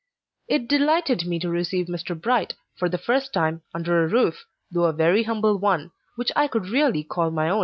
[0.47, 2.19] It delighted me to receive Mr.
[2.19, 6.47] Bright, for the first time, under a roof, though a very humble one, which I
[6.47, 7.59] could really call my own.